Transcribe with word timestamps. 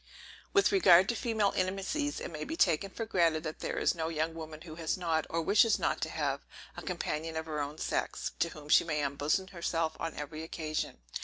With 0.51 0.71
regard 0.71 1.07
to 1.09 1.15
female 1.15 1.53
intimacies, 1.55 2.19
it 2.19 2.31
may 2.31 2.43
be 2.43 2.55
taken 2.57 2.89
for 2.89 3.05
granted 3.05 3.43
that 3.43 3.59
there 3.59 3.77
is 3.77 3.93
no 3.93 4.07
young 4.09 4.33
woman 4.33 4.61
who 4.61 4.73
has 4.73 4.97
not, 4.97 5.27
or 5.29 5.43
wishes 5.43 5.77
not 5.77 6.01
to 6.01 6.09
have, 6.09 6.41
a 6.75 6.81
companion 6.81 7.35
of 7.37 7.45
her 7.45 7.61
own 7.61 7.77
sex, 7.77 8.31
to 8.39 8.49
whom 8.49 8.67
she 8.67 8.83
may 8.83 9.03
unbosom 9.03 9.49
herself 9.49 9.95
on 9.99 10.15
every 10.15 10.41
occasion. 10.41 10.97